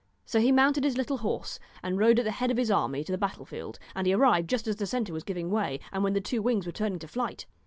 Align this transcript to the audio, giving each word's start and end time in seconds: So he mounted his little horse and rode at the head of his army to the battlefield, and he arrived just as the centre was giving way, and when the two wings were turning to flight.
So 0.25 0.39
he 0.39 0.51
mounted 0.51 0.83
his 0.83 0.97
little 0.97 1.17
horse 1.19 1.59
and 1.83 1.99
rode 1.99 2.17
at 2.17 2.25
the 2.25 2.31
head 2.31 2.49
of 2.49 2.57
his 2.57 2.71
army 2.71 3.03
to 3.03 3.11
the 3.11 3.19
battlefield, 3.19 3.77
and 3.95 4.07
he 4.07 4.13
arrived 4.13 4.49
just 4.49 4.65
as 4.67 4.77
the 4.77 4.87
centre 4.87 5.13
was 5.13 5.23
giving 5.23 5.51
way, 5.51 5.79
and 5.91 6.03
when 6.03 6.13
the 6.13 6.19
two 6.21 6.41
wings 6.41 6.65
were 6.65 6.71
turning 6.71 6.97
to 6.97 7.07
flight. 7.07 7.45